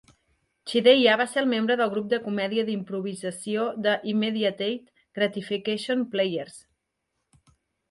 Chideya 0.69 1.17
va 1.21 1.27
ser 1.33 1.43
membre 1.51 1.75
del 1.81 1.91
grup 1.91 2.07
de 2.13 2.19
comèdia 2.23 2.63
d'improvisació 2.71 3.67
The 3.87 3.95
Immediate 4.15 4.73
Gratification 5.21 6.05
Players. 6.17 6.61